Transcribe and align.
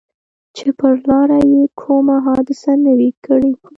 چې 0.55 0.67
پر 0.79 0.93
لاره 1.07 1.39
یې 1.51 1.63
کومه 1.81 2.15
حادثه 2.25 2.71
نه 2.83 2.91
وي 2.97 3.09
کړې. 3.25 3.51